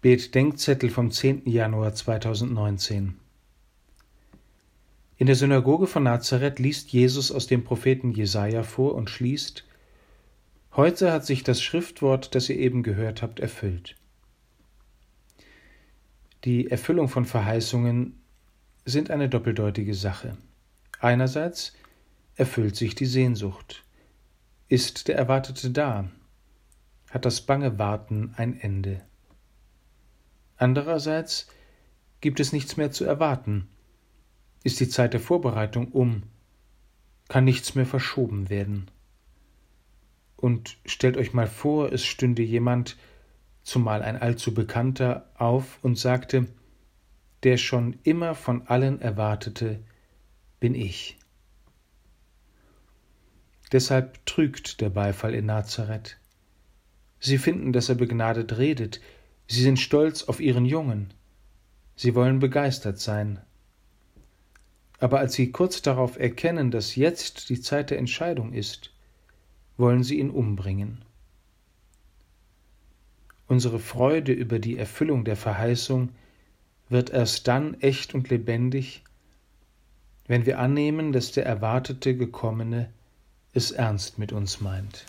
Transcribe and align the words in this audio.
Bet-Denkzettel 0.00 0.90
vom 0.90 1.10
10. 1.10 1.50
Januar 1.50 1.92
2019 1.92 3.18
In 5.16 5.26
der 5.26 5.34
Synagoge 5.34 5.88
von 5.88 6.04
Nazareth 6.04 6.60
liest 6.60 6.92
Jesus 6.92 7.32
aus 7.32 7.48
dem 7.48 7.64
Propheten 7.64 8.12
Jesaja 8.12 8.62
vor 8.62 8.94
und 8.94 9.10
schließt: 9.10 9.64
Heute 10.76 11.10
hat 11.10 11.26
sich 11.26 11.42
das 11.42 11.60
Schriftwort, 11.60 12.36
das 12.36 12.48
ihr 12.48 12.58
eben 12.58 12.84
gehört 12.84 13.22
habt, 13.22 13.40
erfüllt. 13.40 13.96
Die 16.44 16.70
Erfüllung 16.70 17.08
von 17.08 17.24
Verheißungen 17.24 18.20
sind 18.84 19.10
eine 19.10 19.28
doppeldeutige 19.28 19.94
Sache. 19.94 20.36
Einerseits 21.00 21.72
erfüllt 22.36 22.76
sich 22.76 22.94
die 22.94 23.06
Sehnsucht. 23.06 23.82
Ist 24.68 25.08
der 25.08 25.16
Erwartete 25.16 25.72
da? 25.72 26.08
Hat 27.10 27.24
das 27.24 27.40
bange 27.40 27.80
Warten 27.80 28.32
ein 28.36 28.60
Ende? 28.60 29.07
Andererseits 30.58 31.46
gibt 32.20 32.40
es 32.40 32.52
nichts 32.52 32.76
mehr 32.76 32.90
zu 32.90 33.04
erwarten. 33.04 33.68
Ist 34.64 34.80
die 34.80 34.88
Zeit 34.88 35.12
der 35.12 35.20
Vorbereitung 35.20 35.92
um, 35.92 36.24
kann 37.28 37.44
nichts 37.44 37.74
mehr 37.74 37.86
verschoben 37.86 38.50
werden. 38.50 38.90
Und 40.36 40.76
stellt 40.84 41.16
euch 41.16 41.32
mal 41.32 41.46
vor, 41.46 41.92
es 41.92 42.04
stünde 42.04 42.42
jemand, 42.42 42.96
zumal 43.62 44.02
ein 44.02 44.16
allzu 44.16 44.52
bekannter, 44.52 45.30
auf 45.34 45.78
und 45.82 45.96
sagte, 45.96 46.46
der 47.44 47.56
schon 47.56 47.96
immer 48.02 48.34
von 48.34 48.66
allen 48.66 49.00
erwartete, 49.00 49.80
bin 50.58 50.74
ich. 50.74 51.18
Deshalb 53.70 54.24
trügt 54.26 54.80
der 54.80 54.90
Beifall 54.90 55.34
in 55.34 55.46
Nazareth. 55.46 56.18
Sie 57.20 57.38
finden, 57.38 57.72
dass 57.72 57.88
er 57.88 57.96
begnadet 57.96 58.58
redet, 58.58 59.00
Sie 59.48 59.62
sind 59.62 59.80
stolz 59.80 60.24
auf 60.24 60.40
ihren 60.40 60.66
Jungen. 60.66 61.14
Sie 61.96 62.14
wollen 62.14 62.38
begeistert 62.38 63.00
sein. 63.00 63.40
Aber 65.00 65.20
als 65.20 65.32
sie 65.34 65.50
kurz 65.50 65.80
darauf 65.80 66.18
erkennen, 66.18 66.70
dass 66.70 66.96
jetzt 66.96 67.48
die 67.48 67.60
Zeit 67.60 67.90
der 67.90 67.98
Entscheidung 67.98 68.52
ist, 68.52 68.92
wollen 69.78 70.04
sie 70.04 70.18
ihn 70.18 70.30
umbringen. 70.30 71.02
Unsere 73.46 73.78
Freude 73.78 74.32
über 74.32 74.58
die 74.58 74.76
Erfüllung 74.76 75.24
der 75.24 75.36
Verheißung 75.36 76.10
wird 76.90 77.10
erst 77.10 77.48
dann 77.48 77.80
echt 77.80 78.14
und 78.14 78.28
lebendig, 78.28 79.02
wenn 80.26 80.44
wir 80.44 80.58
annehmen, 80.58 81.12
dass 81.12 81.32
der 81.32 81.46
erwartete 81.46 82.14
Gekommene 82.14 82.90
es 83.54 83.70
ernst 83.70 84.18
mit 84.18 84.32
uns 84.32 84.60
meint. 84.60 85.06